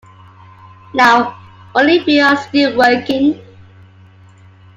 Now 0.95 1.35
only 1.75 1.97
a 1.99 2.03
few 2.03 2.23
are 2.23 2.35
still 2.35 2.75
working. 2.75 3.39